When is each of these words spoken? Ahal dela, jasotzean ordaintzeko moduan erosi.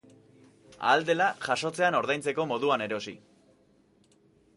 Ahal 0.77 1.03
dela, 1.09 1.27
jasotzean 1.47 1.97
ordaintzeko 1.99 2.45
moduan 2.53 2.85
erosi. 2.87 3.13